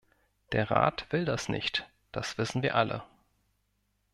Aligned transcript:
Der 0.51 0.71
Rat 0.71 1.05
will 1.11 1.25
das 1.25 1.47
nicht, 1.47 1.87
das 2.11 2.39
wissen 2.39 2.63
wir 2.63 2.73
alle. 2.73 3.03